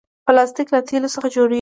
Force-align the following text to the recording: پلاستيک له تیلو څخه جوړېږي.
پلاستيک 0.25 0.67
له 0.73 0.79
تیلو 0.87 1.09
څخه 1.15 1.27
جوړېږي. 1.35 1.49